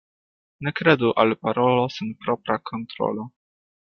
Ne 0.67 0.71
kredu 0.77 1.11
al 1.23 1.35
parolo 1.47 1.83
sen 1.99 2.09
propra 2.25 2.57
kontrolo. 2.71 3.27